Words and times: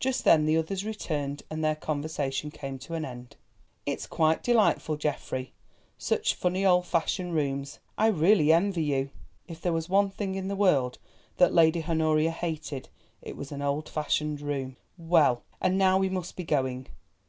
Just 0.00 0.24
then 0.24 0.44
the 0.44 0.56
others 0.56 0.84
returned, 0.84 1.44
and 1.48 1.62
their 1.64 1.76
conversation 1.76 2.50
came 2.50 2.80
to 2.80 2.94
an 2.94 3.04
end. 3.04 3.36
"It's 3.86 4.08
quite 4.08 4.42
delightful, 4.42 4.96
Geoffrey—such 4.96 6.34
funny 6.34 6.66
old 6.66 6.84
fashioned 6.84 7.36
rooms. 7.36 7.78
I 7.96 8.08
really 8.08 8.52
envy 8.52 8.82
you." 8.82 9.10
(If 9.46 9.60
there 9.60 9.72
was 9.72 9.88
one 9.88 10.10
thing 10.10 10.34
in 10.34 10.48
the 10.48 10.56
world 10.56 10.98
that 11.36 11.54
Lady 11.54 11.84
Honoria 11.84 12.32
hated, 12.32 12.88
it 13.22 13.36
was 13.36 13.52
an 13.52 13.62
old 13.62 13.88
fashioned 13.88 14.40
room.) 14.40 14.78
"Well, 14.96 15.44
and 15.60 15.78
now 15.78 15.96
we 15.96 16.08
must 16.08 16.34
be 16.34 16.42
going. 16.42 16.88